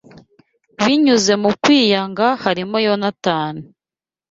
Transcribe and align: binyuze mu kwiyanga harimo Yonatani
binyuze 0.83 1.33
mu 1.43 1.51
kwiyanga 1.61 2.27
harimo 2.43 2.75
Yonatani 2.85 3.63